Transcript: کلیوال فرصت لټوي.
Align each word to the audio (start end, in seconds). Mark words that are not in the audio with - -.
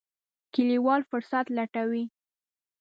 کلیوال 0.53 1.01
فرصت 1.09 1.45
لټوي. 1.57 2.03